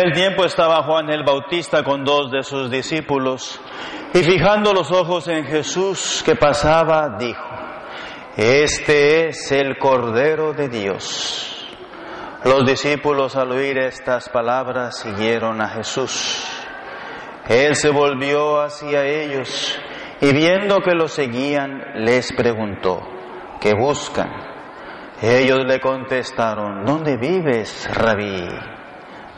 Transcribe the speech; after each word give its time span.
Aquel 0.00 0.12
tiempo 0.14 0.46
estaba 0.46 0.82
Juan 0.84 1.10
el 1.10 1.24
Bautista 1.24 1.82
con 1.82 2.04
dos 2.04 2.30
de 2.30 2.42
sus 2.42 2.70
discípulos 2.70 3.60
y 4.14 4.22
fijando 4.22 4.72
los 4.72 4.90
ojos 4.90 5.28
en 5.28 5.44
Jesús 5.44 6.22
que 6.24 6.36
pasaba, 6.36 7.18
dijo, 7.18 7.44
Este 8.34 9.28
es 9.28 9.52
el 9.52 9.76
Cordero 9.76 10.54
de 10.54 10.70
Dios. 10.70 11.66
Los 12.44 12.64
discípulos 12.64 13.36
al 13.36 13.52
oír 13.52 13.76
estas 13.76 14.30
palabras 14.30 15.00
siguieron 15.00 15.60
a 15.60 15.68
Jesús. 15.68 16.48
Él 17.46 17.76
se 17.76 17.90
volvió 17.90 18.62
hacia 18.62 19.04
ellos 19.04 19.78
y 20.22 20.32
viendo 20.32 20.80
que 20.80 20.94
lo 20.94 21.08
seguían 21.08 22.06
les 22.06 22.32
preguntó, 22.32 23.06
¿qué 23.60 23.74
buscan? 23.74 24.30
Ellos 25.20 25.58
le 25.66 25.78
contestaron, 25.78 26.86
¿dónde 26.86 27.18
vives, 27.18 27.86
rabí? 27.92 28.79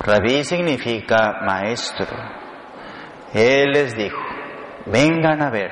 Rabí 0.04 0.42
significa 0.42 1.40
maestro. 1.42 2.08
Él 3.32 3.70
les 3.70 3.96
dijo, 3.96 4.18
vengan 4.86 5.40
a 5.40 5.50
ver. 5.50 5.70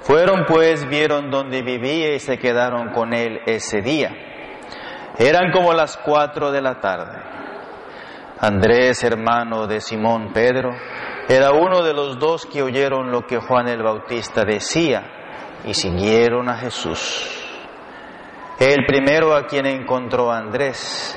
Fueron 0.00 0.44
pues, 0.46 0.88
vieron 0.88 1.30
donde 1.30 1.62
vivía 1.62 2.14
y 2.14 2.18
se 2.18 2.38
quedaron 2.38 2.92
con 2.92 3.14
él 3.14 3.40
ese 3.46 3.82
día. 3.82 4.10
Eran 5.16 5.52
como 5.52 5.72
las 5.72 5.96
cuatro 5.98 6.50
de 6.50 6.60
la 6.60 6.80
tarde. 6.80 7.18
Andrés, 8.40 9.04
hermano 9.04 9.66
de 9.66 9.80
Simón 9.80 10.32
Pedro, 10.32 10.70
era 11.28 11.52
uno 11.52 11.82
de 11.82 11.92
los 11.92 12.18
dos 12.18 12.46
que 12.46 12.62
oyeron 12.62 13.12
lo 13.12 13.26
que 13.26 13.38
Juan 13.38 13.68
el 13.68 13.82
Bautista 13.82 14.44
decía 14.44 15.04
y 15.64 15.74
siguieron 15.74 16.48
a 16.48 16.56
Jesús. 16.56 17.36
El 18.58 18.84
primero 18.86 19.36
a 19.36 19.46
quien 19.46 19.66
encontró 19.66 20.32
Andrés 20.32 21.16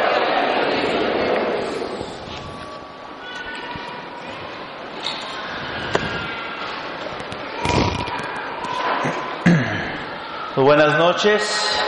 Muy 10.61 10.75
buenas 10.75 10.95
noches. 10.95 11.83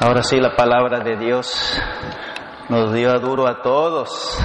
Ahora 0.00 0.20
sí 0.24 0.40
la 0.40 0.56
palabra 0.56 0.98
de 0.98 1.16
Dios 1.16 1.80
nos 2.68 2.92
dio 2.92 3.12
a 3.12 3.20
duro 3.20 3.46
a 3.46 3.62
todos, 3.62 4.36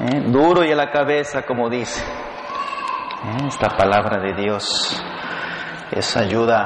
¿eh? 0.00 0.24
duro 0.26 0.66
y 0.66 0.70
a 0.70 0.76
la 0.76 0.90
cabeza 0.90 1.46
como 1.46 1.70
dice. 1.70 2.04
¿Eh? 2.04 3.46
Esta 3.46 3.74
palabra 3.74 4.18
de 4.20 4.34
Dios 4.34 5.02
es 5.92 6.14
ayuda 6.14 6.58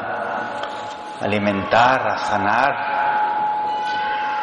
a 1.20 1.24
alimentar, 1.24 2.04
a 2.04 2.16
sanar, 2.16 2.74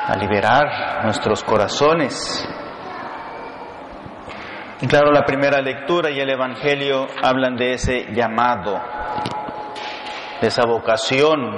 a 0.07 0.15
liberar 0.15 1.03
nuestros 1.03 1.43
corazones. 1.43 2.47
Y 4.81 4.87
claro, 4.87 5.11
la 5.11 5.25
primera 5.25 5.59
lectura 5.59 6.09
y 6.09 6.21
el 6.21 6.29
Evangelio 6.29 7.05
hablan 7.21 7.57
de 7.57 7.73
ese 7.73 8.13
llamado, 8.13 8.79
de 10.41 10.47
esa 10.47 10.65
vocación, 10.65 11.57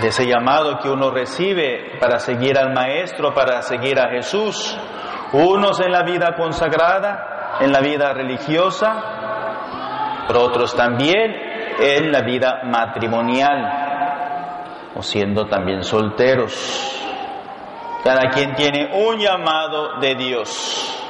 de 0.00 0.08
ese 0.08 0.26
llamado 0.26 0.78
que 0.78 0.88
uno 0.88 1.10
recibe 1.10 1.98
para 2.00 2.18
seguir 2.18 2.58
al 2.58 2.72
Maestro, 2.72 3.32
para 3.32 3.62
seguir 3.62 3.98
a 4.00 4.10
Jesús, 4.10 4.76
unos 5.32 5.80
en 5.80 5.92
la 5.92 6.02
vida 6.02 6.34
consagrada, 6.36 7.58
en 7.60 7.72
la 7.72 7.80
vida 7.80 8.12
religiosa, 8.12 10.24
pero 10.26 10.42
otros 10.42 10.74
también 10.74 11.32
en 11.78 12.12
la 12.12 12.22
vida 12.22 12.62
matrimonial, 12.64 13.82
o 14.94 15.02
siendo 15.02 15.46
también 15.46 15.82
solteros. 15.82 16.90
Cada 18.02 18.30
quien 18.30 18.54
tiene 18.54 18.90
un 18.92 19.18
llamado 19.18 19.98
de 19.98 20.14
Dios. 20.14 21.00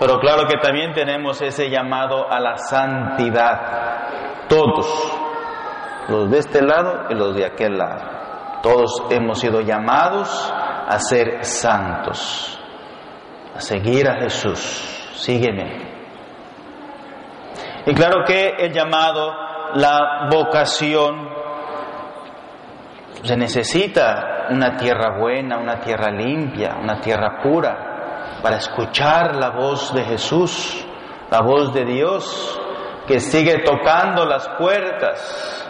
Pero 0.00 0.18
claro 0.18 0.48
que 0.48 0.56
también 0.56 0.92
tenemos 0.92 1.40
ese 1.42 1.70
llamado 1.70 2.30
a 2.30 2.40
la 2.40 2.56
santidad. 2.56 3.89
Todos, 4.50 5.12
los 6.08 6.28
de 6.28 6.38
este 6.38 6.60
lado 6.60 7.04
y 7.08 7.14
los 7.14 7.36
de 7.36 7.46
aquel 7.46 7.78
lado. 7.78 8.60
Todos 8.64 9.04
hemos 9.10 9.38
sido 9.38 9.60
llamados 9.60 10.52
a 10.52 10.98
ser 10.98 11.44
santos, 11.44 12.60
a 13.54 13.60
seguir 13.60 14.10
a 14.10 14.20
Jesús. 14.20 14.58
Sígueme. 15.14 15.88
Y 17.86 17.94
claro 17.94 18.24
que 18.26 18.48
el 18.58 18.72
llamado, 18.72 19.32
la 19.74 20.28
vocación, 20.28 21.30
se 23.22 23.36
necesita 23.36 24.48
una 24.50 24.76
tierra 24.76 25.16
buena, 25.20 25.58
una 25.58 25.78
tierra 25.78 26.10
limpia, 26.10 26.76
una 26.82 27.00
tierra 27.00 27.40
pura 27.40 27.90
para 28.42 28.56
escuchar 28.56 29.36
la 29.36 29.50
voz 29.50 29.94
de 29.94 30.02
Jesús, 30.02 30.84
la 31.30 31.40
voz 31.40 31.72
de 31.72 31.84
Dios, 31.84 32.59
que 33.10 33.18
sigue 33.18 33.58
tocando 33.64 34.24
las 34.24 34.48
puertas. 34.50 35.68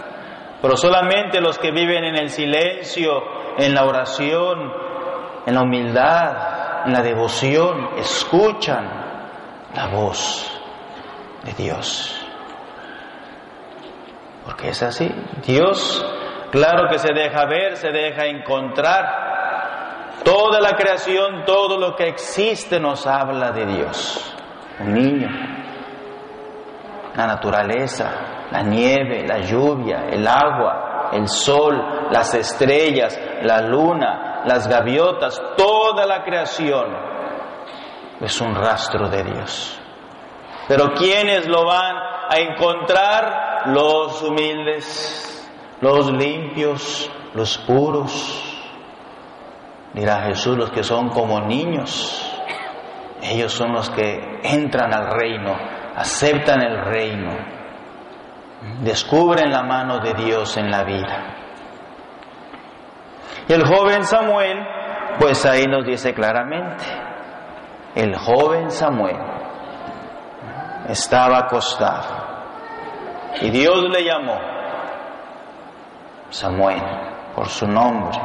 Pero 0.61 0.77
solamente 0.77 1.41
los 1.41 1.59
que 1.59 1.71
viven 1.71 2.05
en 2.05 2.17
el 2.17 2.28
silencio, 2.28 3.11
en 3.56 3.75
la 3.75 3.87
oración, 3.87 4.71
en 5.47 5.54
la 5.54 5.63
humildad, 5.63 6.87
en 6.87 6.92
la 6.92 7.01
devoción, 7.01 7.92
escuchan 7.97 8.91
la 9.75 9.87
voz 9.87 10.53
de 11.45 11.53
Dios. 11.54 12.27
Porque 14.45 14.69
es 14.69 14.83
así. 14.83 15.10
Dios, 15.47 16.04
claro 16.51 16.91
que 16.91 16.98
se 16.98 17.15
deja 17.15 17.47
ver, 17.47 17.77
se 17.77 17.89
deja 17.89 18.27
encontrar, 18.27 19.31
Toda 20.22 20.60
la 20.60 20.77
creación, 20.77 21.47
todo 21.47 21.78
lo 21.78 21.97
que 21.97 22.09
existe 22.09 22.78
nos 22.78 23.07
habla 23.07 23.53
de 23.53 23.65
Dios. 23.65 24.36
Un 24.78 24.93
niño, 24.93 25.28
la 27.21 27.34
naturaleza, 27.34 28.49
la 28.51 28.63
nieve, 28.63 29.27
la 29.27 29.39
lluvia, 29.39 30.07
el 30.11 30.27
agua, 30.27 31.11
el 31.13 31.28
sol, 31.28 32.09
las 32.11 32.34
estrellas, 32.34 33.19
la 33.43 33.61
luna, 33.61 34.43
las 34.45 34.69
gaviotas, 34.69 35.41
toda 35.57 36.07
la 36.07 36.22
creación 36.22 36.87
es 38.21 38.41
un 38.41 38.55
rastro 38.55 39.09
de 39.09 39.22
Dios. 39.25 39.81
Pero 40.69 40.93
¿quiénes 40.95 41.47
lo 41.49 41.65
van 41.65 41.97
a 41.97 42.39
encontrar? 42.39 43.49
Los 43.67 44.22
humildes, 44.22 45.47
los 45.83 46.11
limpios, 46.11 47.11
los 47.34 47.59
puros 47.59 48.51
Dirá 49.93 50.22
Jesús, 50.22 50.57
los 50.57 50.71
que 50.71 50.84
son 50.84 51.09
como 51.09 51.41
niños, 51.41 52.33
ellos 53.22 53.53
son 53.53 53.72
los 53.72 53.91
que 53.91 54.39
entran 54.45 54.95
al 54.95 55.11
reino, 55.11 55.57
aceptan 56.00 56.62
el 56.62 56.84
reino, 56.84 57.32
descubren 58.82 59.50
la 59.50 59.62
mano 59.62 59.98
de 60.00 60.14
Dios 60.14 60.56
en 60.56 60.70
la 60.70 60.82
vida. 60.84 61.36
Y 63.48 63.52
el 63.52 63.66
joven 63.66 64.04
Samuel, 64.04 64.58
pues 65.18 65.44
ahí 65.44 65.64
nos 65.66 65.84
dice 65.84 66.14
claramente, 66.14 66.84
el 67.94 68.16
joven 68.16 68.70
Samuel 68.70 69.18
estaba 70.88 71.38
acostado 71.38 72.30
y 73.42 73.50
Dios 73.50 73.84
le 73.91 74.04
llamó 74.04 74.38
Samuel 76.30 76.80
por 77.34 77.48
su 77.48 77.66
nombre. 77.66 78.18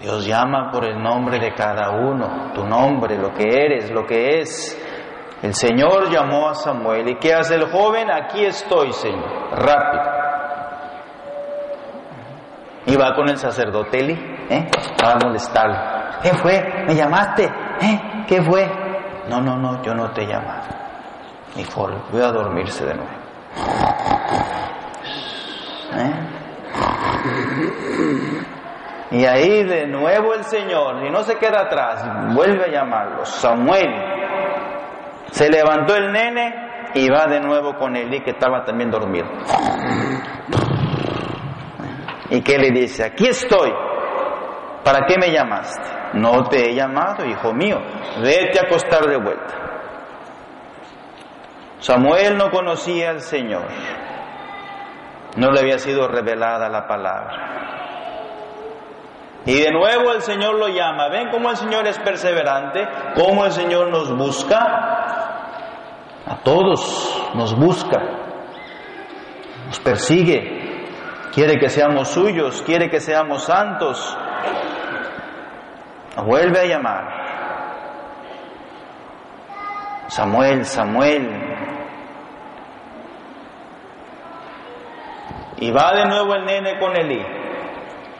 Dios 0.00 0.26
llama 0.26 0.70
por 0.70 0.84
el 0.84 1.02
nombre 1.02 1.38
de 1.38 1.52
cada 1.54 1.90
uno, 1.90 2.52
tu 2.54 2.64
nombre, 2.64 3.18
lo 3.18 3.32
que 3.32 3.44
eres, 3.44 3.90
lo 3.90 4.06
que 4.06 4.40
es. 4.40 4.85
El 5.42 5.54
Señor 5.54 6.10
llamó 6.10 6.48
a 6.48 6.54
Samuel. 6.54 7.08
¿Y 7.10 7.16
qué 7.16 7.34
hace 7.34 7.56
el 7.56 7.70
joven? 7.70 8.10
Aquí 8.10 8.44
estoy, 8.44 8.92
Señor. 8.92 9.50
Rápido. 9.52 10.16
Y 12.86 12.96
va 12.96 13.14
con 13.14 13.28
el 13.28 13.36
sacerdote 13.36 13.98
Eli, 13.98 14.14
¿eh? 14.48 14.68
a 15.04 15.18
molestarlo. 15.24 15.76
¿Qué 16.22 16.32
fue? 16.34 16.84
¿Me 16.86 16.94
llamaste? 16.94 17.44
¿Eh? 17.44 18.24
¿Qué 18.28 18.42
fue? 18.42 18.64
No, 19.28 19.40
no, 19.40 19.56
no, 19.56 19.82
yo 19.82 19.92
no 19.92 20.10
te 20.12 20.22
he 20.22 20.26
llamado. 20.26 20.68
Y 21.56 21.64
voy 22.12 22.22
a 22.22 22.30
dormirse 22.30 22.84
de 22.84 22.94
nuevo. 22.94 23.10
¿Eh? 25.94 26.36
Y 29.10 29.24
ahí 29.24 29.64
de 29.64 29.86
nuevo 29.86 30.34
el 30.34 30.44
Señor, 30.44 31.04
y 31.04 31.10
no 31.10 31.22
se 31.22 31.36
queda 31.36 31.62
atrás, 31.62 32.34
vuelve 32.34 32.64
a 32.64 32.68
llamarlo, 32.68 33.24
Samuel. 33.24 34.05
Se 35.30 35.50
levantó 35.50 35.96
el 35.96 36.12
nene 36.12 36.90
y 36.94 37.08
va 37.08 37.26
de 37.26 37.40
nuevo 37.40 37.76
con 37.76 37.94
Eli 37.96 38.22
que 38.22 38.30
estaba 38.30 38.64
también 38.64 38.90
dormido. 38.90 39.26
¿Y 42.30 42.40
qué 42.42 42.58
le 42.58 42.70
dice? 42.70 43.04
Aquí 43.04 43.28
estoy. 43.28 43.72
¿Para 44.84 45.04
qué 45.06 45.16
me 45.18 45.30
llamaste? 45.32 45.82
No 46.14 46.44
te 46.44 46.70
he 46.70 46.74
llamado, 46.74 47.24
hijo 47.24 47.52
mío. 47.52 47.78
Vete 48.22 48.58
a 48.58 48.62
acostar 48.62 49.04
de 49.06 49.16
vuelta. 49.16 49.54
Samuel 51.80 52.36
no 52.36 52.50
conocía 52.50 53.10
al 53.10 53.20
Señor. 53.20 53.66
No 55.36 55.50
le 55.50 55.60
había 55.60 55.78
sido 55.78 56.08
revelada 56.08 56.68
la 56.68 56.86
palabra. 56.86 57.56
Y 59.44 59.60
de 59.60 59.70
nuevo 59.70 60.12
el 60.12 60.22
Señor 60.22 60.54
lo 60.56 60.68
llama. 60.68 61.08
¿Ven 61.08 61.30
cómo 61.30 61.50
el 61.50 61.56
Señor 61.56 61.86
es 61.86 61.98
perseverante? 61.98 62.88
¿Cómo 63.14 63.44
el 63.44 63.52
Señor 63.52 63.90
nos 63.90 64.16
busca? 64.16 64.95
A 66.26 66.36
todos 66.42 67.30
nos 67.34 67.54
busca. 67.56 67.98
Nos 69.66 69.80
persigue. 69.80 70.84
Quiere 71.32 71.58
que 71.58 71.68
seamos 71.68 72.08
suyos. 72.08 72.62
Quiere 72.62 72.88
que 72.88 73.00
seamos 73.00 73.44
santos. 73.44 74.16
Nos 76.16 76.26
vuelve 76.26 76.60
a 76.60 76.64
llamar. 76.64 77.26
Samuel, 80.08 80.64
Samuel. 80.64 81.42
Y 85.58 85.70
va 85.70 85.92
de 85.94 86.06
nuevo 86.06 86.34
el 86.34 86.44
nene 86.44 86.78
con 86.78 86.96
Elí. 86.96 87.24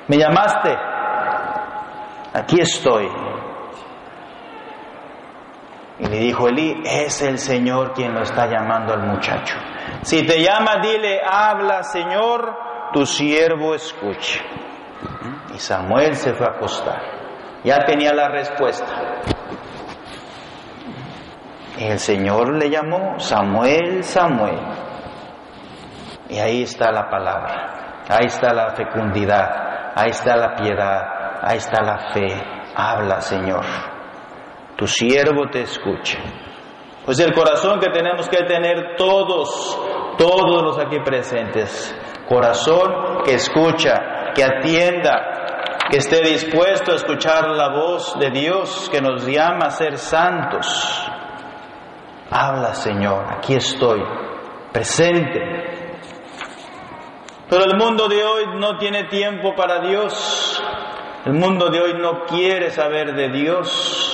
¿Me 0.08 0.16
llamaste? 0.16 0.76
aquí 2.36 2.60
estoy. 2.60 3.08
Y 5.98 6.06
le 6.06 6.18
dijo 6.18 6.48
Elí, 6.48 6.82
es 6.84 7.22
el 7.22 7.38
Señor 7.38 7.92
quien 7.94 8.12
lo 8.14 8.22
está 8.22 8.46
llamando 8.46 8.92
al 8.92 9.06
muchacho. 9.06 9.56
Si 10.02 10.26
te 10.26 10.42
llama, 10.42 10.76
dile, 10.82 11.20
habla 11.24 11.82
Señor, 11.82 12.54
tu 12.92 13.06
siervo 13.06 13.74
escuche. 13.74 14.40
Y 15.54 15.58
Samuel 15.58 16.14
se 16.14 16.34
fue 16.34 16.46
a 16.46 16.50
acostar. 16.50 17.00
Ya 17.64 17.84
tenía 17.84 18.12
la 18.12 18.28
respuesta. 18.28 19.22
Y 21.78 21.84
el 21.84 21.98
Señor 21.98 22.54
le 22.56 22.70
llamó 22.70 23.18
Samuel, 23.18 24.04
Samuel. 24.04 24.58
Y 26.28 26.38
ahí 26.38 26.62
está 26.62 26.90
la 26.90 27.08
palabra, 27.08 28.02
ahí 28.08 28.26
está 28.26 28.52
la 28.52 28.70
fecundidad, 28.70 29.92
ahí 29.94 30.10
está 30.10 30.36
la 30.36 30.56
piedad, 30.56 31.38
ahí 31.42 31.58
está 31.58 31.82
la 31.82 32.12
fe. 32.12 32.26
Habla, 32.74 33.20
Señor. 33.20 33.64
Tu 34.76 34.86
siervo 34.86 35.48
te 35.50 35.62
escucha. 35.62 36.18
Pues 37.04 37.18
el 37.20 37.32
corazón 37.32 37.78
que 37.80 37.90
tenemos 37.90 38.28
que 38.28 38.44
tener 38.44 38.96
todos, 38.96 39.78
todos 40.18 40.62
los 40.62 40.78
aquí 40.78 40.98
presentes. 41.00 41.96
Corazón 42.28 43.22
que 43.24 43.34
escucha, 43.34 44.32
que 44.34 44.44
atienda, 44.44 45.76
que 45.88 45.98
esté 45.98 46.20
dispuesto 46.20 46.92
a 46.92 46.96
escuchar 46.96 47.48
la 47.50 47.68
voz 47.68 48.18
de 48.18 48.30
Dios 48.30 48.90
que 48.92 49.00
nos 49.00 49.24
llama 49.24 49.66
a 49.66 49.70
ser 49.70 49.96
santos. 49.96 51.10
Habla, 52.30 52.74
Señor, 52.74 53.24
aquí 53.38 53.54
estoy, 53.54 54.02
presente. 54.72 55.40
Pero 57.48 57.64
el 57.64 57.78
mundo 57.78 58.08
de 58.08 58.24
hoy 58.24 58.44
no 58.58 58.76
tiene 58.78 59.04
tiempo 59.04 59.54
para 59.54 59.80
Dios. 59.80 60.60
El 61.24 61.34
mundo 61.34 61.70
de 61.70 61.80
hoy 61.80 61.94
no 61.94 62.24
quiere 62.24 62.70
saber 62.70 63.14
de 63.14 63.28
Dios. 63.30 64.05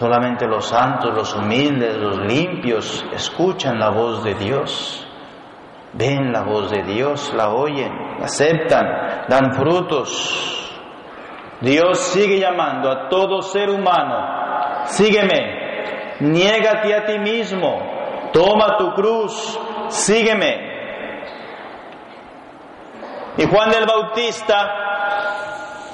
Solamente 0.00 0.46
los 0.46 0.64
santos, 0.64 1.14
los 1.14 1.34
humildes, 1.34 1.94
los 1.98 2.20
limpios 2.20 3.04
escuchan 3.12 3.78
la 3.78 3.90
voz 3.90 4.24
de 4.24 4.32
Dios, 4.32 5.06
ven 5.92 6.32
la 6.32 6.40
voz 6.40 6.70
de 6.70 6.84
Dios, 6.84 7.34
la 7.34 7.50
oyen, 7.50 7.92
la 8.18 8.24
aceptan, 8.24 9.26
dan 9.28 9.52
frutos. 9.52 10.72
Dios 11.60 11.98
sigue 11.98 12.40
llamando 12.40 12.90
a 12.90 13.10
todo 13.10 13.42
ser 13.42 13.68
humano, 13.68 14.86
sígueme, 14.86 16.16
niégate 16.20 16.94
a 16.94 17.04
ti 17.04 17.18
mismo, 17.18 18.30
toma 18.32 18.78
tu 18.78 18.94
cruz, 18.94 19.60
sígueme, 19.88 20.70
y 23.36 23.44
Juan 23.44 23.70
el 23.74 23.84
Bautista, 23.84 24.66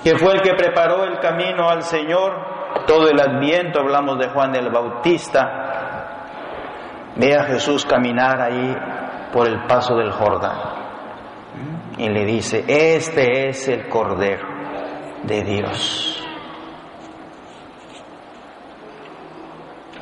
que 0.04 0.16
fue 0.16 0.34
el 0.34 0.42
que 0.42 0.54
preparó 0.54 1.02
el 1.02 1.18
camino 1.18 1.68
al 1.68 1.82
Señor, 1.82 2.54
todo 2.86 3.08
el 3.08 3.20
adviento 3.20 3.80
hablamos 3.80 4.18
de 4.18 4.28
Juan 4.28 4.54
el 4.54 4.70
Bautista, 4.70 5.42
ve 7.16 7.34
a 7.34 7.44
Jesús 7.44 7.84
caminar 7.84 8.40
ahí 8.40 8.74
por 9.32 9.48
el 9.48 9.66
paso 9.66 9.96
del 9.96 10.12
Jordán 10.12 10.58
y 11.98 12.08
le 12.08 12.24
dice, 12.24 12.64
este 12.66 13.48
es 13.48 13.68
el 13.68 13.88
Cordero 13.88 14.46
de 15.24 15.42
Dios. 15.42 16.12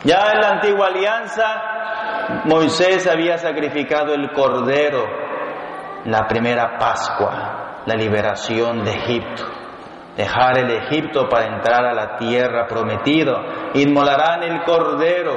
Ya 0.04 0.18
en 0.34 0.40
la 0.40 0.48
antigua 0.50 0.88
alianza, 0.88 2.42
Moisés 2.44 3.06
había 3.06 3.38
sacrificado 3.38 4.12
el 4.12 4.32
Cordero 4.32 5.24
la 6.04 6.26
primera 6.28 6.76
Pascua, 6.78 7.82
la 7.86 7.94
liberación 7.94 8.84
de 8.84 8.90
Egipto. 8.92 9.44
Dejar 10.16 10.58
el 10.58 10.70
Egipto 10.70 11.28
para 11.28 11.46
entrar 11.46 11.84
a 11.84 11.92
la 11.92 12.16
tierra 12.16 12.66
prometida. 12.66 13.72
Inmolarán 13.74 14.42
el 14.44 14.62
cordero, 14.62 15.36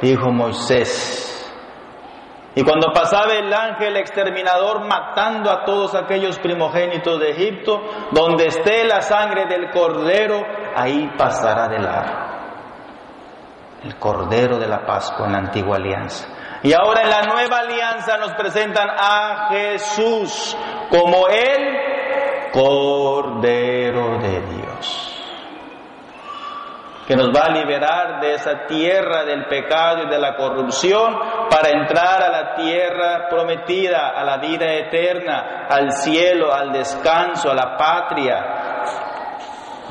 dijo 0.00 0.30
Moisés. 0.30 1.32
Y 2.54 2.62
cuando 2.62 2.90
pasaba 2.90 3.34
el 3.34 3.52
ángel 3.52 3.96
exterminador 3.98 4.86
matando 4.86 5.50
a 5.50 5.64
todos 5.64 5.94
aquellos 5.94 6.38
primogénitos 6.38 7.20
de 7.20 7.30
Egipto, 7.32 7.82
donde 8.12 8.46
esté 8.46 8.84
la 8.84 9.02
sangre 9.02 9.44
del 9.44 9.70
cordero, 9.70 10.40
ahí 10.74 11.10
pasará 11.18 11.68
de 11.68 11.78
largo. 11.78 12.26
El 13.82 13.98
cordero 13.98 14.58
de 14.58 14.68
la 14.68 14.86
Pascua 14.86 15.26
en 15.26 15.32
la 15.32 15.38
antigua 15.38 15.76
alianza. 15.76 16.28
Y 16.62 16.72
ahora 16.72 17.02
en 17.02 17.10
la 17.10 17.22
nueva 17.22 17.58
alianza 17.58 18.16
nos 18.16 18.32
presentan 18.32 18.88
a 18.88 19.48
Jesús 19.50 20.56
como 20.88 21.28
el 21.28 21.85
Cordero 22.56 24.18
de 24.18 24.40
Dios, 24.40 25.22
que 27.06 27.14
nos 27.14 27.28
va 27.28 27.44
a 27.44 27.50
liberar 27.50 28.18
de 28.18 28.32
esa 28.32 28.64
tierra 28.66 29.24
del 29.24 29.44
pecado 29.44 30.04
y 30.04 30.08
de 30.08 30.18
la 30.18 30.36
corrupción 30.36 31.18
para 31.50 31.68
entrar 31.68 32.22
a 32.22 32.30
la 32.30 32.54
tierra 32.54 33.28
prometida, 33.28 34.08
a 34.08 34.24
la 34.24 34.38
vida 34.38 34.72
eterna, 34.72 35.66
al 35.68 35.92
cielo, 35.92 36.54
al 36.54 36.72
descanso, 36.72 37.50
a 37.50 37.54
la 37.54 37.76
patria, 37.76 38.38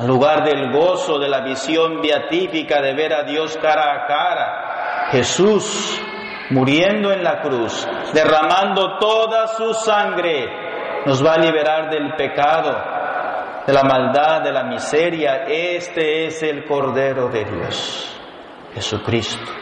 al 0.00 0.08
lugar 0.08 0.42
del 0.42 0.72
gozo, 0.72 1.20
de 1.20 1.28
la 1.28 1.42
visión 1.42 2.02
beatífica 2.02 2.82
de 2.82 2.94
ver 2.94 3.14
a 3.14 3.22
Dios 3.22 3.56
cara 3.62 3.94
a 3.94 4.06
cara. 4.08 5.08
Jesús 5.12 6.02
muriendo 6.50 7.12
en 7.12 7.22
la 7.22 7.42
cruz, 7.42 7.86
derramando 8.12 8.98
toda 8.98 9.46
su 9.46 9.72
sangre, 9.72 10.65
nos 11.06 11.24
va 11.24 11.34
a 11.34 11.38
liberar 11.38 11.88
del 11.88 12.14
pecado, 12.16 12.76
de 13.64 13.72
la 13.72 13.84
maldad, 13.84 14.42
de 14.42 14.52
la 14.52 14.64
miseria. 14.64 15.44
Este 15.46 16.26
es 16.26 16.42
el 16.42 16.64
Cordero 16.64 17.28
de 17.28 17.44
Dios, 17.44 18.20
Jesucristo. 18.74 19.52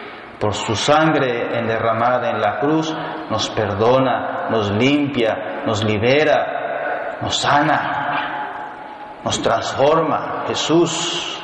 Por 0.40 0.54
su 0.54 0.74
sangre 0.74 1.48
derramada 1.66 2.30
en 2.30 2.40
la 2.40 2.58
cruz 2.58 2.96
nos 3.30 3.50
perdona, 3.50 4.48
nos 4.50 4.70
limpia, 4.70 5.62
nos 5.66 5.84
libera, 5.84 7.18
nos 7.20 7.36
sana, 7.36 9.20
nos 9.22 9.40
transforma. 9.42 10.44
Jesús 10.48 11.42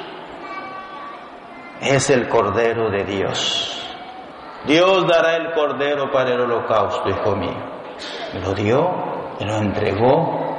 es 1.82 2.08
el 2.08 2.26
Cordero 2.26 2.90
de 2.90 3.04
Dios. 3.04 3.76
Dios 4.64 5.06
dará 5.06 5.36
el 5.36 5.52
Cordero 5.52 6.10
para 6.10 6.30
el 6.30 6.40
holocausto, 6.40 7.06
hijo 7.08 7.36
mío. 7.36 7.70
Lo 8.42 8.54
dio, 8.54 9.19
me 9.40 9.46
lo 9.46 9.56
entregó 9.56 10.50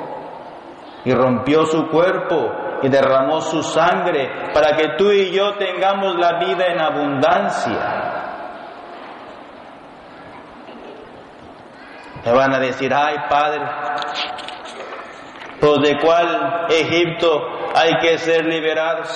y 1.06 1.14
rompió 1.14 1.66
su 1.66 1.88
cuerpo 1.88 2.52
y 2.82 2.90
derramó 2.90 3.40
su 3.42 3.62
sangre 3.62 4.52
para 4.54 4.76
que 4.76 4.96
tú 4.98 5.12
y 5.12 5.32
yo 5.32 5.54
tengamos 5.56 6.16
la 6.16 6.40
vida 6.40 6.66
en 6.66 6.82
abundancia. 6.82 8.12
Me 12.26 12.32
van 12.32 12.54
a 12.56 12.60
decir, 12.60 12.92
ay 12.94 13.16
Padre, 13.30 13.62
pues 15.60 15.82
de 15.82 16.00
cuál 16.00 16.66
Egipto 16.70 17.42
hay 17.76 17.98
que 18.00 18.18
ser 18.18 18.46
liberados, 18.46 19.10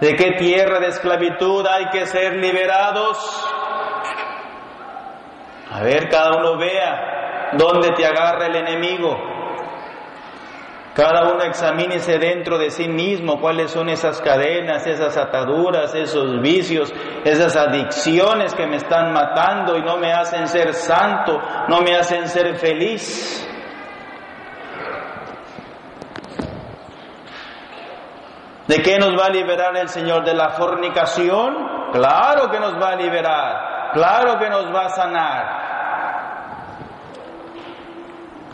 de 0.00 0.16
qué 0.16 0.32
tierra 0.32 0.80
de 0.80 0.88
esclavitud 0.88 1.66
hay 1.66 1.86
que 1.90 2.06
ser 2.06 2.34
liberados. 2.36 3.52
A 5.70 5.82
ver, 5.82 6.08
cada 6.08 6.36
uno 6.38 6.56
vea 6.56 7.15
dónde 7.52 7.92
te 7.92 8.06
agarra 8.06 8.46
el 8.46 8.56
enemigo. 8.56 9.16
Cada 10.96 11.30
uno 11.30 11.42
examínese 11.42 12.18
dentro 12.18 12.56
de 12.56 12.70
sí 12.70 12.88
mismo 12.88 13.38
cuáles 13.38 13.70
son 13.70 13.90
esas 13.90 14.18
cadenas, 14.22 14.86
esas 14.86 15.14
ataduras, 15.18 15.94
esos 15.94 16.40
vicios, 16.40 16.90
esas 17.22 17.54
adicciones 17.54 18.54
que 18.54 18.66
me 18.66 18.76
están 18.76 19.12
matando 19.12 19.76
y 19.76 19.82
no 19.82 19.98
me 19.98 20.10
hacen 20.10 20.48
ser 20.48 20.72
santo, 20.72 21.38
no 21.68 21.82
me 21.82 21.94
hacen 21.94 22.26
ser 22.28 22.56
feliz. 22.56 23.46
¿De 28.66 28.80
qué 28.80 28.98
nos 28.98 29.20
va 29.20 29.26
a 29.26 29.30
liberar 29.30 29.76
el 29.76 29.90
Señor? 29.90 30.24
¿De 30.24 30.32
la 30.32 30.48
fornicación? 30.50 31.90
Claro 31.92 32.50
que 32.50 32.58
nos 32.58 32.74
va 32.80 32.92
a 32.92 32.96
liberar, 32.96 33.90
claro 33.92 34.38
que 34.38 34.48
nos 34.48 34.74
va 34.74 34.86
a 34.86 34.88
sanar. 34.88 35.55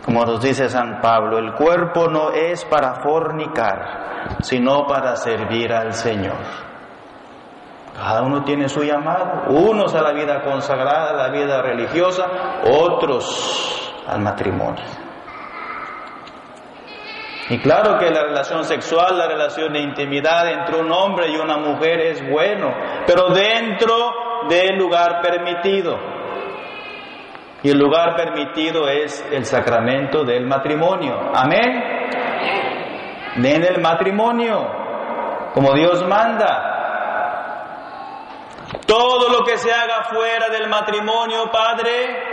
Como 0.04 0.25
nos 0.25 0.42
dice 0.42 0.68
San 0.68 1.00
Pablo, 1.00 1.38
el 1.38 1.54
cuerpo 1.54 2.09
no 2.09 2.30
es 2.30 2.64
para 2.64 2.94
fornicar, 3.02 4.38
sino 4.40 4.87
para 4.87 5.14
servir 5.16 5.73
al 5.73 5.92
Señor. 5.92 6.38
Cada 7.94 8.23
uno 8.23 8.42
tiene 8.42 8.68
su 8.68 8.82
llamado, 8.82 9.44
unos 9.49 9.94
a 9.94 10.02
la 10.02 10.12
vida 10.12 10.42
consagrada, 10.42 11.11
a 11.11 11.12
la 11.12 11.28
vida 11.28 11.62
religiosa, 11.62 12.26
otros 12.64 13.94
al 14.09 14.21
matrimonio. 14.21 14.85
Y 17.49 17.59
claro 17.59 17.99
que 17.99 18.11
la 18.11 18.23
relación 18.23 18.64
sexual, 18.64 19.18
la 19.18 19.28
relación 19.28 19.73
de 19.73 19.80
intimidad 19.80 20.49
entre 20.50 20.80
un 20.80 20.90
hombre 20.90 21.28
y 21.30 21.37
una 21.37 21.59
mujer 21.59 22.00
es 22.00 22.30
bueno, 22.30 22.73
pero 23.06 23.28
dentro 23.28 23.94
del 24.49 24.76
lugar 24.78 25.21
permitido. 25.21 26.21
Y 27.62 27.71
el 27.71 27.78
lugar 27.78 28.16
permitido 28.16 28.88
es 28.88 29.25
el 29.31 29.45
sacramento 29.45 30.25
del 30.25 30.47
matrimonio. 30.47 31.31
Amén. 31.33 31.83
En 33.37 33.64
el 33.64 33.81
matrimonio, 33.81 34.69
como 35.54 35.73
Dios 35.75 36.04
manda. 36.07 36.69
Todo 38.87 39.28
lo 39.28 39.45
que 39.45 39.59
se 39.59 39.71
haga 39.73 40.04
fuera 40.11 40.49
del 40.49 40.69
matrimonio, 40.69 41.50
Padre, 41.52 42.33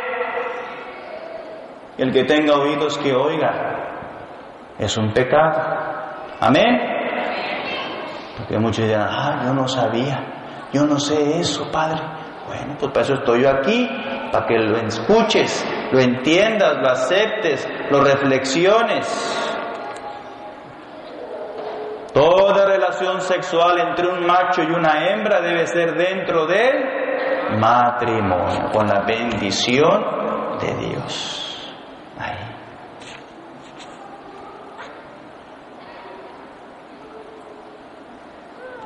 el 1.98 2.12
que 2.12 2.24
tenga 2.24 2.56
oídos 2.56 2.98
que 2.98 3.14
oiga, 3.14 4.74
es 4.80 4.98
un 4.98 5.14
pecado. 5.14 5.62
Amén. 6.40 6.80
Porque 8.38 8.58
muchos 8.58 8.86
dirán, 8.86 9.08
ah, 9.10 9.42
yo 9.46 9.54
no 9.54 9.68
sabía, 9.68 10.70
yo 10.74 10.86
no 10.86 10.98
sé 11.00 11.40
eso, 11.40 11.70
Padre. 11.72 12.02
Bueno, 12.48 12.76
pues 12.80 12.92
para 12.92 13.02
eso 13.02 13.14
estoy 13.16 13.44
yo 13.44 13.50
aquí, 13.52 13.88
para 14.32 14.46
que 14.46 14.58
lo 14.58 14.78
escuches, 14.78 15.66
lo 15.92 16.00
entiendas, 16.00 16.78
lo 16.78 16.90
aceptes, 16.90 17.68
lo 17.90 18.02
reflexiones. 18.02 19.46
Toda 22.14 22.66
relación 22.66 23.22
sexual 23.22 23.80
entre 23.80 24.08
un 24.08 24.26
macho 24.26 24.64
y 24.64 24.72
una 24.72 25.08
hembra 25.08 25.42
debe 25.42 25.68
ser 25.68 25.96
dentro 25.96 26.46
del 26.48 27.60
matrimonio, 27.60 28.70
con 28.72 28.88
la 28.88 29.02
bendición 29.02 30.58
de 30.60 30.74
Dios. 30.76 31.74
Ahí. 32.18 32.38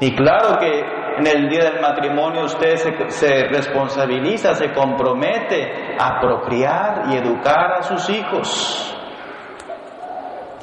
Y 0.01 0.15
claro 0.15 0.59
que 0.59 1.02
en 1.17 1.27
el 1.27 1.49
día 1.49 1.65
del 1.65 1.81
matrimonio 1.81 2.45
usted 2.45 2.75
se, 3.09 3.47
responsabiliza, 3.47 4.53
se 4.55 4.71
compromete 4.73 5.95
a 5.99 6.19
procrear 6.19 7.05
y 7.11 7.17
educar 7.17 7.73
a 7.73 7.83
sus 7.83 8.09
hijos. 8.09 8.95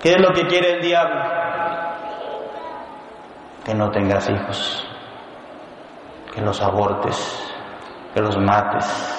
¿Qué 0.02 0.12
es 0.12 0.20
lo 0.20 0.32
que 0.32 0.46
quiere 0.46 0.74
el 0.74 0.82
diablo? 0.82 1.20
Que 3.64 3.74
no 3.74 3.90
tengas 3.90 4.28
hijos, 4.30 4.88
que 6.34 6.40
los 6.40 6.60
abortes, 6.62 7.54
que 8.14 8.20
los 8.20 8.36
mates. 8.38 9.16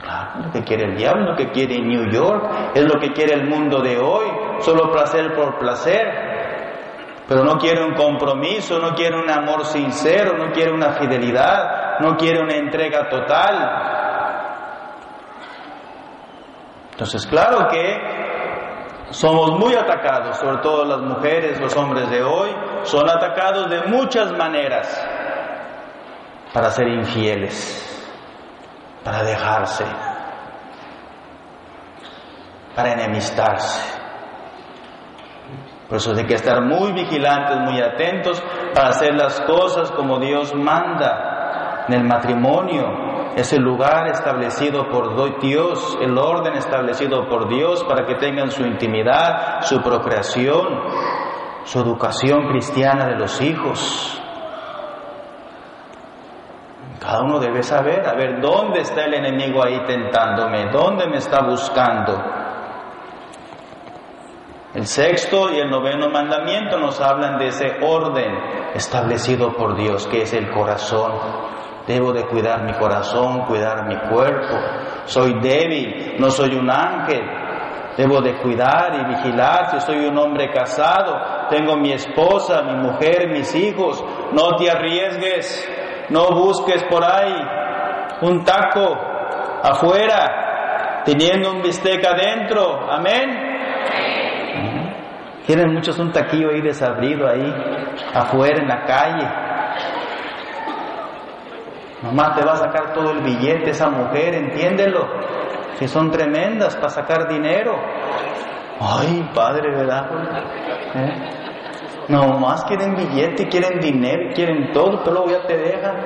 Claro, 0.00 0.46
lo 0.46 0.52
que 0.52 0.62
quiere 0.62 0.84
el 0.84 0.96
diablo, 0.96 1.32
lo 1.32 1.36
que 1.36 1.50
quiere 1.50 1.78
New 1.80 2.10
York, 2.10 2.72
es 2.74 2.84
lo 2.84 2.98
que 3.00 3.12
quiere 3.12 3.34
el 3.34 3.48
mundo 3.48 3.82
de 3.82 3.98
hoy, 3.98 4.26
solo 4.60 4.90
placer 4.90 5.34
por 5.34 5.58
placer 5.58 6.29
pero 7.30 7.44
no 7.44 7.58
quiere 7.58 7.84
un 7.84 7.94
compromiso, 7.94 8.80
no 8.80 8.92
quiere 8.92 9.16
un 9.16 9.30
amor 9.30 9.64
sincero, 9.64 10.36
no 10.36 10.50
quiere 10.50 10.72
una 10.72 10.94
fidelidad, 10.94 12.00
no 12.00 12.16
quiere 12.16 12.42
una 12.42 12.56
entrega 12.56 13.08
total. 13.08 13.54
Entonces, 16.90 17.24
claro 17.28 17.68
que 17.68 19.06
somos 19.10 19.52
muy 19.60 19.76
atacados, 19.76 20.38
sobre 20.38 20.58
todo 20.58 20.84
las 20.84 21.02
mujeres, 21.02 21.60
los 21.60 21.76
hombres 21.76 22.10
de 22.10 22.20
hoy, 22.20 22.50
son 22.82 23.08
atacados 23.08 23.70
de 23.70 23.82
muchas 23.84 24.32
maneras 24.32 24.88
para 26.52 26.68
ser 26.70 26.88
infieles, 26.88 28.12
para 29.04 29.22
dejarse, 29.22 29.84
para 32.74 32.92
enemistarse. 32.94 33.99
Por 35.90 35.96
eso 35.96 36.12
hay 36.16 36.24
que 36.24 36.34
estar 36.34 36.62
muy 36.62 36.92
vigilantes, 36.92 37.58
muy 37.58 37.80
atentos 37.80 38.40
para 38.72 38.90
hacer 38.90 39.12
las 39.12 39.40
cosas 39.40 39.90
como 39.90 40.20
Dios 40.20 40.54
manda. 40.54 41.84
En 41.88 41.94
el 41.94 42.04
matrimonio 42.04 43.34
es 43.34 43.52
el 43.52 43.62
lugar 43.62 44.06
establecido 44.06 44.88
por 44.88 45.40
Dios, 45.40 45.98
el 46.00 46.16
orden 46.16 46.54
establecido 46.54 47.28
por 47.28 47.48
Dios 47.48 47.82
para 47.82 48.06
que 48.06 48.14
tengan 48.14 48.52
su 48.52 48.62
intimidad, 48.62 49.62
su 49.62 49.82
procreación, 49.82 50.64
su 51.64 51.80
educación 51.80 52.46
cristiana 52.46 53.08
de 53.08 53.16
los 53.16 53.40
hijos. 53.42 54.22
Cada 57.00 57.22
uno 57.22 57.40
debe 57.40 57.64
saber, 57.64 58.06
a 58.06 58.14
ver, 58.14 58.40
¿dónde 58.40 58.82
está 58.82 59.06
el 59.06 59.14
enemigo 59.14 59.60
ahí 59.64 59.84
tentándome? 59.86 60.70
¿Dónde 60.70 61.08
me 61.08 61.16
está 61.16 61.44
buscando? 61.44 62.39
El 64.80 64.86
sexto 64.86 65.52
y 65.52 65.58
el 65.58 65.68
noveno 65.68 66.08
mandamiento 66.08 66.78
nos 66.78 66.98
hablan 67.02 67.38
de 67.38 67.48
ese 67.48 67.76
orden 67.82 68.32
establecido 68.74 69.52
por 69.52 69.76
Dios, 69.76 70.06
que 70.06 70.22
es 70.22 70.32
el 70.32 70.50
corazón. 70.50 71.12
Debo 71.86 72.14
de 72.14 72.24
cuidar 72.24 72.64
mi 72.64 72.72
corazón, 72.72 73.44
cuidar 73.44 73.86
mi 73.86 73.98
cuerpo. 74.08 74.54
Soy 75.04 75.38
débil, 75.38 76.16
no 76.18 76.30
soy 76.30 76.54
un 76.54 76.70
ángel. 76.70 77.20
Debo 77.98 78.22
de 78.22 78.38
cuidar 78.38 78.94
y 78.94 79.16
vigilar 79.16 79.70
si 79.70 79.80
soy 79.80 80.06
un 80.06 80.16
hombre 80.16 80.50
casado. 80.50 81.46
Tengo 81.50 81.76
mi 81.76 81.92
esposa, 81.92 82.62
mi 82.62 82.76
mujer, 82.76 83.28
mis 83.28 83.54
hijos. 83.54 84.02
No 84.32 84.56
te 84.56 84.70
arriesgues, 84.70 86.08
no 86.08 86.30
busques 86.30 86.82
por 86.84 87.04
ahí 87.04 87.36
un 88.22 88.42
taco 88.44 88.96
afuera, 89.62 91.02
teniendo 91.04 91.50
un 91.50 91.60
bistec 91.60 92.02
adentro. 92.02 92.90
Amén. 92.90 93.50
Tienen 95.50 95.74
muchos 95.74 95.98
un 95.98 96.12
taquillo 96.12 96.50
ahí 96.50 96.60
desabrido 96.60 97.26
ahí, 97.26 97.52
afuera 98.14 98.62
en 98.62 98.68
la 98.68 98.84
calle. 98.84 99.28
Nomás 102.02 102.36
te 102.36 102.44
va 102.44 102.52
a 102.52 102.56
sacar 102.56 102.92
todo 102.92 103.10
el 103.10 103.20
billete 103.20 103.70
esa 103.70 103.90
mujer, 103.90 104.32
entiéndelo. 104.32 105.08
Que 105.76 105.88
son 105.88 106.08
tremendas 106.12 106.76
para 106.76 106.90
sacar 106.90 107.26
dinero. 107.26 107.72
Ay, 108.80 109.28
padre, 109.34 109.72
¿verdad? 109.72 110.06
¿Eh? 110.94 111.14
No 112.06 112.38
más 112.38 112.64
quieren 112.66 112.94
billete, 112.94 113.48
quieren 113.48 113.80
dinero, 113.80 114.30
quieren 114.32 114.70
todo, 114.70 115.02
pero 115.02 115.16
luego 115.16 115.30
ya 115.30 115.48
te 115.48 115.56
dejan 115.56 115.96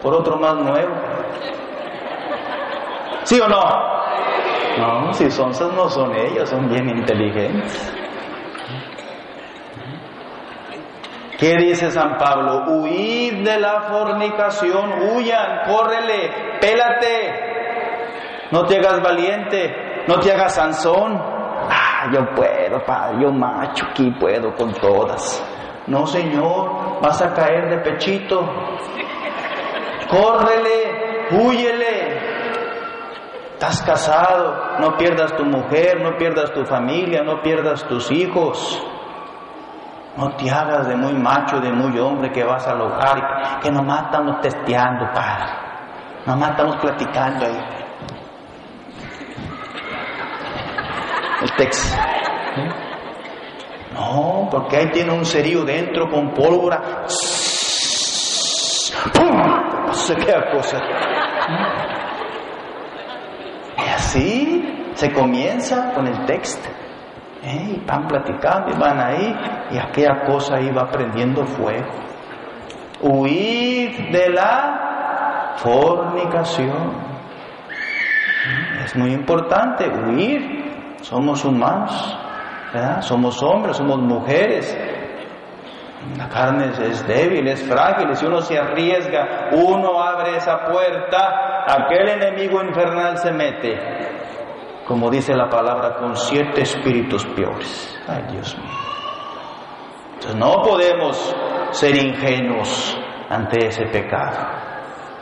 por 0.00 0.14
otro 0.14 0.38
más 0.38 0.54
nuevo. 0.54 0.94
¿Sí 3.24 3.40
o 3.40 3.48
no? 3.48 3.62
No, 4.78 5.12
si 5.12 5.28
son 5.28 5.50
no 5.74 5.88
son 5.88 6.14
ellos, 6.14 6.48
son 6.48 6.68
bien 6.68 6.88
inteligentes. 6.88 8.01
¿Qué 11.42 11.56
dice 11.56 11.90
San 11.90 12.18
Pablo? 12.18 12.66
Huid 12.68 13.42
de 13.42 13.58
la 13.58 13.80
fornicación, 13.90 14.92
huyan, 15.10 15.62
córrele, 15.66 16.30
pélate, 16.60 18.46
no 18.52 18.64
te 18.64 18.76
hagas 18.76 19.02
valiente, 19.02 20.04
no 20.06 20.20
te 20.20 20.30
hagas 20.30 20.54
Sansón. 20.54 21.20
Ah, 21.20 22.08
yo 22.12 22.32
puedo, 22.36 22.84
pa, 22.86 23.10
yo 23.20 23.32
macho 23.32 23.86
aquí 23.90 24.08
puedo 24.20 24.54
con 24.54 24.72
todas. 24.74 25.44
No, 25.88 26.06
Señor, 26.06 27.00
vas 27.02 27.20
a 27.20 27.34
caer 27.34 27.70
de 27.70 27.78
pechito. 27.90 28.48
Córrele, 30.08 31.28
huyele. 31.32 32.20
Estás 33.54 33.82
casado, 33.82 34.78
no 34.78 34.96
pierdas 34.96 35.34
tu 35.34 35.44
mujer, 35.44 36.00
no 36.02 36.16
pierdas 36.16 36.52
tu 36.52 36.64
familia, 36.64 37.24
no 37.24 37.42
pierdas 37.42 37.84
tus 37.88 38.12
hijos. 38.12 38.80
No 40.16 40.36
te 40.36 40.50
hagas 40.50 40.88
de 40.88 40.96
muy 40.96 41.14
macho, 41.14 41.58
de 41.58 41.72
muy 41.72 41.98
hombre 41.98 42.30
que 42.30 42.44
vas 42.44 42.66
al 42.68 42.80
hogar 42.82 43.18
y 43.18 43.60
que 43.62 43.70
nomás 43.70 44.04
estamos 44.04 44.40
testeando, 44.42 45.10
Padre. 45.12 45.52
Nomás 46.26 46.50
estamos 46.50 46.76
platicando 46.76 47.46
ahí. 47.46 47.58
El 51.42 51.52
texto. 51.56 51.96
No, 53.94 54.48
porque 54.50 54.76
ahí 54.76 54.90
tiene 54.90 55.12
un 55.12 55.24
cerillo 55.24 55.64
dentro 55.64 56.10
con 56.10 56.32
pólvora. 56.34 57.04
¡Pum! 59.14 59.36
No 59.86 59.94
sé 59.94 60.14
qué 60.16 60.34
cosa. 60.52 60.78
Y 63.78 63.88
así 63.88 64.90
se 64.94 65.12
comienza 65.12 65.92
con 65.94 66.06
el 66.06 66.24
texto. 66.26 66.68
¿Eh? 67.42 67.76
Y 67.76 67.86
van 67.86 68.06
platicando 68.06 68.70
y 68.70 68.78
van 68.78 69.00
ahí 69.00 69.36
y 69.72 69.78
aquella 69.78 70.24
cosa 70.24 70.60
iba 70.60 70.88
prendiendo 70.90 71.44
fuego. 71.44 71.90
Huir 73.00 74.10
de 74.12 74.28
la 74.30 75.54
fornicación. 75.56 76.92
Es 78.84 78.96
muy 78.96 79.12
importante 79.12 79.88
huir. 79.88 80.96
Somos 81.00 81.44
humanos. 81.44 82.18
Somos 83.00 83.42
hombres, 83.42 83.76
somos 83.76 83.98
mujeres. 83.98 84.78
La 86.16 86.28
carne 86.28 86.66
es 86.66 87.06
débil, 87.06 87.46
es 87.46 87.62
frágil, 87.68 88.14
si 88.16 88.26
uno 88.26 88.40
se 88.40 88.58
arriesga, 88.58 89.50
uno 89.52 90.02
abre 90.02 90.36
esa 90.36 90.64
puerta, 90.64 91.64
aquel 91.64 92.08
enemigo 92.08 92.60
infernal 92.60 93.18
se 93.18 93.30
mete 93.30 93.78
como 94.86 95.10
dice 95.10 95.34
la 95.34 95.48
palabra, 95.48 95.94
con 95.94 96.16
siete 96.16 96.62
espíritus 96.62 97.24
peores. 97.34 97.98
Ay, 98.06 98.24
Dios 98.32 98.56
mío. 98.58 98.81
Entonces 100.22 100.36
no 100.36 100.62
podemos 100.62 101.36
ser 101.70 101.96
ingenuos 101.96 102.96
ante 103.28 103.66
ese 103.66 103.86
pecado. 103.86 104.38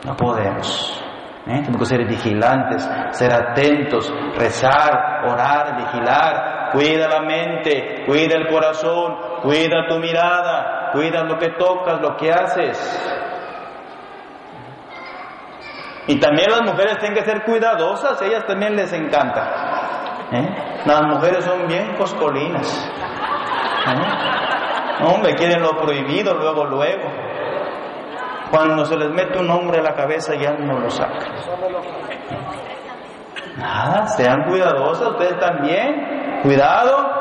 No 0.05 0.15
podemos. 0.15 1.03
¿eh? 1.47 1.61
Tenemos 1.65 1.79
que 1.79 1.87
ser 1.87 2.07
vigilantes, 2.07 2.89
ser 3.13 3.33
atentos, 3.33 4.13
rezar, 4.37 5.25
orar, 5.27 5.77
vigilar. 5.77 6.71
Cuida 6.73 7.09
la 7.09 7.21
mente, 7.21 8.05
cuida 8.07 8.37
el 8.37 8.47
corazón, 8.49 9.41
cuida 9.43 9.87
tu 9.89 9.99
mirada, 9.99 10.91
cuida 10.93 11.25
lo 11.25 11.39
que 11.39 11.49
tocas, 11.53 12.01
lo 12.01 12.17
que 12.17 12.31
haces. 12.31 13.17
Y 16.09 16.21
también 16.21 16.51
las 16.51 16.63
mujeres 16.63 16.99
tienen 16.99 17.19
que 17.19 17.25
ser 17.25 17.43
cuidadosas, 17.45 18.21
ellas 18.21 18.45
también 18.47 18.77
les 18.77 18.93
encanta. 18.93 20.29
¿eh? 20.33 20.83
Las 20.85 21.03
mujeres 21.05 21.45
son 21.45 21.67
bien 21.67 21.97
coscolinas. 21.97 22.93
¿eh? 23.87 24.50
Hombre, 25.05 25.35
quieren 25.35 25.63
lo 25.63 25.77
prohibido 25.77 26.35
luego, 26.35 26.65
luego. 26.65 27.11
Cuando 28.51 28.85
se 28.85 28.97
les 28.97 29.11
mete 29.11 29.39
un 29.39 29.51
hombre 29.51 29.79
a 29.79 29.83
la 29.83 29.95
cabeza 29.95 30.35
ya 30.35 30.53
no 30.53 30.81
lo 30.81 30.91
sacan. 30.91 31.33
Nada, 33.57 34.07
sean 34.09 34.45
cuidadosas 34.45 35.09
ustedes 35.09 35.39
también. 35.39 36.41
Cuidado. 36.43 37.21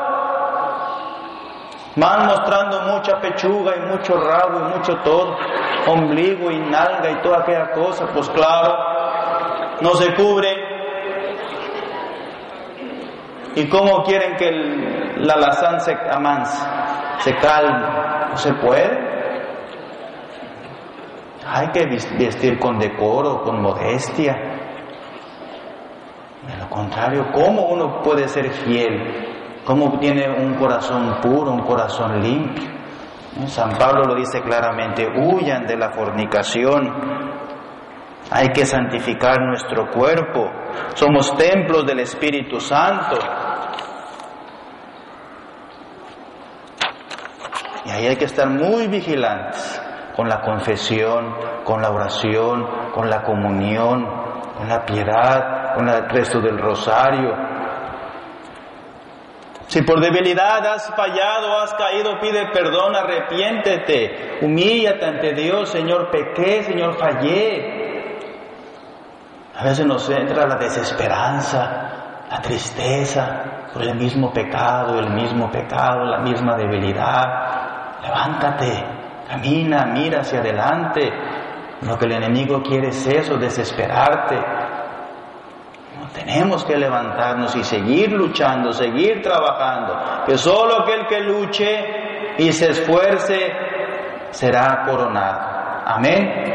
Van 1.96 2.26
mostrando 2.26 2.80
mucha 2.82 3.20
pechuga 3.20 3.76
y 3.76 3.80
mucho 3.80 4.14
rabo 4.14 4.60
y 4.60 4.76
mucho 4.76 4.94
todo 5.04 5.36
ombligo 5.86 6.50
y 6.50 6.58
nalga 6.58 7.10
y 7.10 7.22
toda 7.22 7.40
aquella 7.40 7.70
cosa, 7.72 8.06
pues 8.12 8.28
claro, 8.30 8.76
no 9.80 9.94
se 9.94 10.14
cubre. 10.14 10.48
¿Y 13.56 13.68
cómo 13.68 14.04
quieren 14.04 14.36
que 14.36 14.50
la 15.16 15.36
lazán 15.36 15.80
se 15.80 15.96
amanse, 16.10 16.64
se 17.20 17.34
calme? 17.36 17.86
No 18.30 18.36
se 18.36 18.52
puede. 18.54 19.10
Hay 21.46 21.68
que 21.68 21.86
vestir 21.86 22.58
con 22.58 22.78
decoro, 22.78 23.42
con 23.42 23.60
modestia. 23.60 24.34
De 26.46 26.56
lo 26.56 26.68
contrario, 26.68 27.26
¿cómo 27.32 27.68
uno 27.68 28.00
puede 28.02 28.28
ser 28.28 28.50
fiel? 28.50 29.60
¿Cómo 29.64 29.98
tiene 29.98 30.28
un 30.28 30.54
corazón 30.54 31.20
puro, 31.20 31.52
un 31.52 31.62
corazón 31.62 32.20
limpio? 32.20 32.68
San 33.46 33.76
Pablo 33.78 34.04
lo 34.04 34.14
dice 34.14 34.40
claramente, 34.42 35.06
huyan 35.06 35.66
de 35.66 35.76
la 35.76 35.90
fornicación. 35.90 37.30
Hay 38.30 38.48
que 38.48 38.64
santificar 38.64 39.40
nuestro 39.40 39.90
cuerpo. 39.90 40.50
Somos 40.94 41.36
templos 41.36 41.86
del 41.86 42.00
Espíritu 42.00 42.60
Santo. 42.60 43.16
Ahí 47.90 48.06
hay 48.06 48.16
que 48.16 48.24
estar 48.24 48.48
muy 48.48 48.86
vigilantes 48.88 49.80
con 50.14 50.28
la 50.28 50.40
confesión, 50.40 51.34
con 51.64 51.82
la 51.82 51.90
oración, 51.90 52.66
con 52.92 53.08
la 53.08 53.22
comunión, 53.22 54.06
con 54.56 54.68
la 54.68 54.84
piedad, 54.84 55.74
con 55.74 55.88
el 55.88 56.08
resto 56.08 56.40
del 56.40 56.58
rosario, 56.58 57.50
si 59.70 59.82
por 59.82 60.00
debilidad 60.00 60.66
has 60.66 60.92
fallado, 60.96 61.60
has 61.60 61.72
caído, 61.74 62.18
pide 62.18 62.48
perdón, 62.52 62.96
arrepiéntete, 62.96 64.40
humíllate 64.42 65.06
ante 65.06 65.32
Dios, 65.32 65.68
Señor, 65.68 66.10
pequé, 66.10 66.64
Señor, 66.64 66.98
fallé. 66.98 68.18
A 69.56 69.62
veces 69.62 69.86
nos 69.86 70.10
entra 70.10 70.48
la 70.48 70.56
desesperanza, 70.56 72.24
la 72.28 72.40
tristeza 72.40 73.68
por 73.72 73.82
el 73.82 73.94
mismo 73.94 74.32
pecado, 74.32 74.98
el 74.98 75.10
mismo 75.10 75.48
pecado, 75.52 76.04
la 76.04 76.18
misma 76.18 76.56
debilidad. 76.56 77.59
Levántate, 78.02 78.84
camina, 79.28 79.86
mira 79.86 80.20
hacia 80.20 80.40
adelante. 80.40 81.10
Lo 81.82 81.96
que 81.96 82.06
el 82.06 82.12
enemigo 82.12 82.62
quiere 82.62 82.88
es 82.88 83.06
eso, 83.06 83.36
desesperarte, 83.36 84.36
tenemos 86.12 86.64
que 86.64 86.76
levantarnos 86.76 87.54
y 87.56 87.62
seguir 87.62 88.12
luchando, 88.12 88.72
seguir 88.72 89.22
trabajando, 89.22 90.24
que 90.26 90.36
solo 90.36 90.82
aquel 90.82 91.06
que 91.06 91.20
luche 91.20 92.34
y 92.38 92.52
se 92.52 92.70
esfuerce 92.70 93.52
será 94.30 94.84
coronado. 94.86 95.82
Amén. 95.86 96.54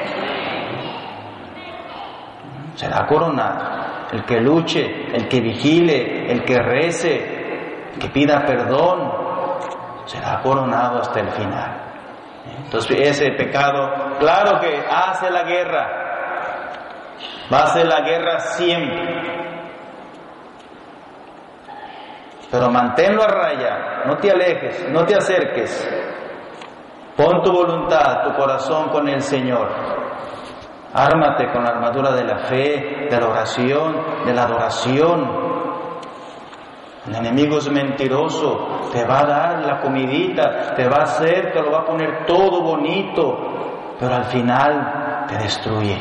Será 2.76 3.06
coronado. 3.06 3.76
El 4.12 4.26
que 4.26 4.40
luche, 4.42 5.08
el 5.14 5.28
que 5.28 5.40
vigile, 5.40 6.32
el 6.32 6.44
que 6.44 6.58
rece, 6.58 7.92
el 7.94 8.00
que 8.00 8.10
pida 8.10 8.46
perdón, 8.46 9.25
será 10.06 10.42
coronado 10.42 11.00
hasta 11.00 11.20
el 11.20 11.30
final. 11.32 11.82
Entonces 12.64 12.98
ese 13.00 13.32
pecado, 13.32 14.18
claro 14.20 14.60
que 14.60 14.84
hace 14.90 15.30
la 15.30 15.44
guerra, 15.44 16.06
va 17.52 17.60
a 17.60 17.64
hacer 17.64 17.88
la 17.88 18.02
guerra 18.02 18.40
siempre. 18.40 19.26
Pero 22.52 22.70
manténlo 22.70 23.24
a 23.24 23.28
raya, 23.28 24.04
no 24.06 24.18
te 24.18 24.32
alejes, 24.32 24.90
no 24.90 25.04
te 25.06 25.16
acerques. 25.16 25.90
Pon 27.18 27.42
tu 27.44 27.52
voluntad, 27.52 28.24
tu 28.24 28.34
corazón 28.34 28.90
con 28.90 29.08
el 29.08 29.22
Señor. 29.22 29.70
Ármate 30.94 31.52
con 31.52 31.64
la 31.64 31.72
armadura 31.72 32.12
de 32.12 32.24
la 32.24 32.38
fe, 32.40 33.08
de 33.10 33.20
la 33.20 33.28
oración, 33.28 34.26
de 34.26 34.34
la 34.34 34.44
adoración. 34.44 35.55
El 37.08 37.16
enemigo 37.16 37.58
es 37.58 37.70
mentiroso, 37.70 38.90
te 38.92 39.06
va 39.06 39.20
a 39.20 39.26
dar 39.26 39.66
la 39.66 39.80
comidita, 39.80 40.74
te 40.76 40.88
va 40.88 40.98
a 40.98 41.04
hacer, 41.04 41.52
te 41.52 41.62
lo 41.62 41.72
va 41.72 41.82
a 41.82 41.86
poner 41.86 42.26
todo 42.26 42.64
bonito, 42.64 43.96
pero 44.00 44.16
al 44.16 44.24
final 44.26 45.26
te 45.28 45.38
destruye, 45.38 45.98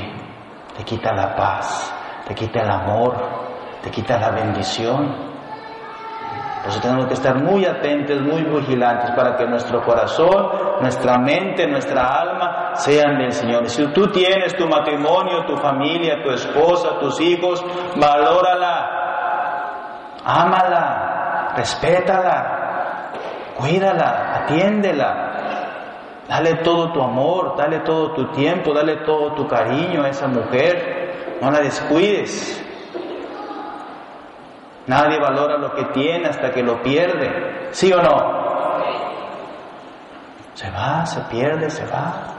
te 0.75 0.83
quita 0.83 1.13
la 1.13 1.35
paz, 1.35 1.95
te 2.27 2.35
quita 2.35 2.63
el 2.63 2.71
amor, 2.71 3.15
te 3.83 3.91
quita 3.91 4.19
la 4.19 4.31
bendición. 4.31 5.35
Por 6.63 6.73
eso 6.73 6.81
tenemos 6.81 7.07
que 7.07 7.15
estar 7.15 7.37
muy 7.37 7.67
atentos, 7.67 8.23
muy 8.23 8.43
vigilantes 8.43 9.11
para 9.11 9.37
que 9.37 9.47
nuestro 9.47 9.83
corazón, 9.83 10.81
nuestra 10.81 11.19
mente, 11.19 11.67
nuestra 11.67 12.07
alma 12.07 12.71
sean 12.77 13.19
del 13.19 13.33
Señor. 13.33 13.69
Si 13.69 13.87
tú 13.89 14.07
tienes 14.07 14.57
tu 14.57 14.67
matrimonio, 14.67 15.45
tu 15.47 15.59
familia, 15.59 16.23
tu 16.23 16.31
esposa, 16.31 16.99
tus 16.99 17.21
hijos, 17.21 17.63
valórala, 18.01 19.04
ámala, 20.25 21.53
respétala, 21.57 23.11
cuídala, 23.57 24.41
atiéndela. 24.43 25.31
Dale 26.29 26.55
todo 26.57 26.91
tu 26.93 27.03
amor, 27.03 27.55
dale 27.57 27.81
todo 27.81 28.13
tu 28.13 28.33
tiempo, 28.33 28.73
dale 28.73 28.97
todo 29.05 29.35
tu 29.35 29.47
cariño 29.47 30.05
a 30.05 30.09
esa 30.09 30.27
mujer. 30.27 31.39
No 31.41 31.51
la 31.51 31.61
descuides. 31.61 32.63
Nadie 34.87 35.19
valora 35.19 35.59
lo 35.59 35.75
que 35.75 35.85
tiene 35.87 36.29
hasta 36.29 36.51
que 36.51 36.63
lo 36.63 36.83
pierde. 36.83 37.69
¿Sí 37.73 37.93
o 37.93 38.03
no? 38.03 38.45
Se 40.55 40.71
va, 40.71 41.05
se 41.05 41.21
pierde, 41.23 41.69
se 41.69 41.85
va. 41.87 42.34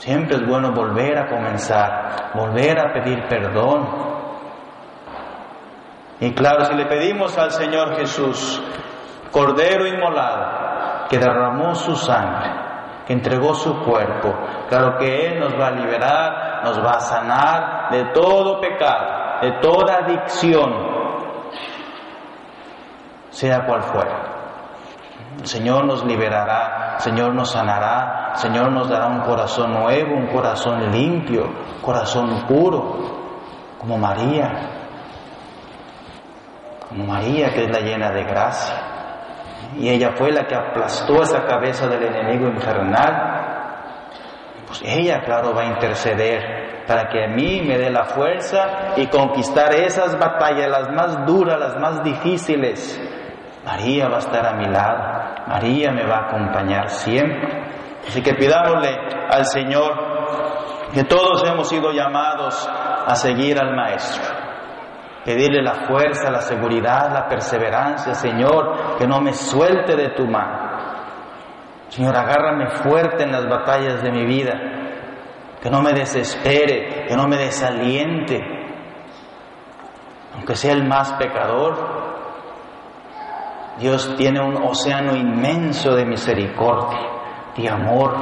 Siempre 0.00 0.36
es 0.36 0.46
bueno 0.46 0.72
volver 0.72 1.18
a 1.18 1.28
comenzar, 1.28 2.30
volver 2.32 2.78
a 2.80 2.90
pedir 2.90 3.28
perdón. 3.28 3.86
Y 6.20 6.32
claro, 6.32 6.64
si 6.64 6.74
le 6.74 6.86
pedimos 6.86 7.36
al 7.36 7.50
Señor 7.50 7.96
Jesús, 7.96 8.62
Cordero 9.30 9.86
inmolado, 9.86 11.06
que 11.10 11.18
derramó 11.18 11.74
su 11.74 11.94
sangre, 11.96 12.50
que 13.06 13.12
entregó 13.12 13.52
su 13.52 13.78
cuerpo, 13.80 14.34
claro 14.70 14.96
que 14.96 15.26
Él 15.26 15.38
nos 15.38 15.52
va 15.60 15.66
a 15.66 15.72
liberar, 15.72 16.64
nos 16.64 16.82
va 16.82 16.92
a 16.92 17.00
sanar 17.00 17.90
de 17.90 18.04
todo 18.14 18.58
pecado, 18.58 19.40
de 19.42 19.52
toda 19.60 19.96
adicción, 19.96 20.72
sea 23.28 23.66
cual 23.66 23.82
fuera. 23.82 24.30
El 25.38 25.46
Señor 25.46 25.84
nos 25.84 26.06
liberará, 26.06 26.94
el 26.94 27.00
Señor 27.00 27.34
nos 27.34 27.50
sanará, 27.50 28.19
Señor 28.34 28.72
nos 28.72 28.88
dará 28.88 29.06
un 29.06 29.20
corazón 29.20 29.72
nuevo, 29.72 30.14
un 30.14 30.26
corazón 30.28 30.90
limpio, 30.90 31.44
corazón 31.82 32.46
puro, 32.46 33.76
como 33.78 33.98
María, 33.98 34.70
como 36.88 37.04
María 37.06 37.50
que 37.50 37.64
es 37.64 37.70
la 37.70 37.80
llena 37.80 38.10
de 38.10 38.24
gracia. 38.24 38.76
Y 39.78 39.88
ella 39.88 40.12
fue 40.16 40.32
la 40.32 40.46
que 40.46 40.54
aplastó 40.54 41.22
esa 41.22 41.44
cabeza 41.44 41.86
del 41.86 42.02
enemigo 42.02 42.48
infernal. 42.48 43.38
Pues 44.66 44.82
ella, 44.84 45.20
claro, 45.24 45.54
va 45.54 45.62
a 45.62 45.66
interceder 45.66 46.84
para 46.86 47.08
que 47.08 47.24
a 47.24 47.28
mí 47.28 47.62
me 47.62 47.78
dé 47.78 47.90
la 47.90 48.04
fuerza 48.04 48.94
y 48.96 49.06
conquistar 49.06 49.74
esas 49.74 50.18
batallas, 50.18 50.68
las 50.68 50.90
más 50.90 51.26
duras, 51.26 51.58
las 51.58 51.76
más 51.78 52.02
difíciles. 52.02 53.00
María 53.64 54.08
va 54.08 54.16
a 54.16 54.18
estar 54.18 54.44
a 54.46 54.54
mi 54.54 54.66
lado, 54.66 55.46
María 55.46 55.92
me 55.92 56.04
va 56.04 56.16
a 56.16 56.28
acompañar 56.28 56.88
siempre. 56.88 57.79
Así 58.06 58.22
que 58.22 58.34
pidámosle 58.34 58.98
al 59.30 59.44
Señor 59.46 60.10
que 60.92 61.04
todos 61.04 61.48
hemos 61.48 61.68
sido 61.68 61.92
llamados 61.92 62.68
a 62.68 63.14
seguir 63.14 63.60
al 63.60 63.74
Maestro. 63.74 64.24
Pedirle 65.24 65.62
la 65.62 65.86
fuerza, 65.86 66.30
la 66.30 66.40
seguridad, 66.40 67.12
la 67.12 67.28
perseverancia, 67.28 68.14
Señor, 68.14 68.96
que 68.98 69.06
no 69.06 69.20
me 69.20 69.32
suelte 69.32 69.94
de 69.94 70.10
tu 70.10 70.26
mano. 70.26 70.70
Señor, 71.88 72.16
agárrame 72.16 72.70
fuerte 72.70 73.24
en 73.24 73.32
las 73.32 73.48
batallas 73.48 74.02
de 74.02 74.10
mi 74.12 74.24
vida, 74.24 74.54
que 75.60 75.70
no 75.70 75.82
me 75.82 75.92
desespere, 75.92 77.06
que 77.06 77.16
no 77.16 77.26
me 77.26 77.36
desaliente, 77.36 78.40
aunque 80.34 80.54
sea 80.54 80.72
el 80.72 80.86
más 80.86 81.12
pecador. 81.14 82.00
Dios 83.78 84.14
tiene 84.16 84.40
un 84.40 84.56
océano 84.62 85.16
inmenso 85.16 85.94
de 85.94 86.04
misericordia, 86.04 87.19
de 87.56 87.68
amor, 87.68 88.14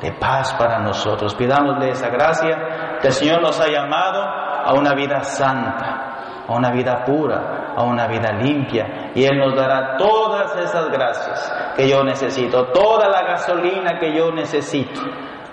de 0.00 0.12
paz 0.12 0.54
para 0.54 0.78
nosotros. 0.80 1.34
Pidámosle 1.34 1.90
esa 1.90 2.08
gracia 2.08 2.98
que 3.00 3.08
el 3.08 3.12
Señor 3.12 3.42
nos 3.42 3.60
ha 3.60 3.68
llamado 3.68 4.22
a 4.22 4.72
una 4.74 4.94
vida 4.94 5.22
santa, 5.22 6.44
a 6.46 6.52
una 6.52 6.70
vida 6.70 7.04
pura, 7.04 7.74
a 7.76 7.82
una 7.82 8.06
vida 8.06 8.32
limpia. 8.32 9.10
Y 9.14 9.24
Él 9.24 9.38
nos 9.38 9.54
dará 9.54 9.96
todas 9.96 10.56
esas 10.56 10.88
gracias 10.90 11.52
que 11.76 11.88
yo 11.88 12.02
necesito, 12.04 12.66
toda 12.66 13.08
la 13.08 13.22
gasolina 13.22 13.98
que 13.98 14.16
yo 14.16 14.30
necesito 14.32 15.00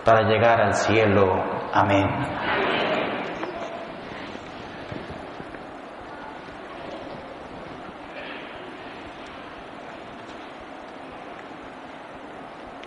para 0.03 0.21
llegar 0.21 0.61
al 0.61 0.73
cielo. 0.73 1.43
Amén. 1.73 2.66